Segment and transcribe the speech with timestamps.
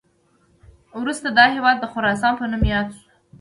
[1.01, 3.03] وروسته دا هیواد د خراسان په نوم یاد شو